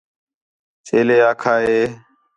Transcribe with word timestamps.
چیلے 0.85 1.17
آکھا 1.29 1.53
ہِے 1.63 1.81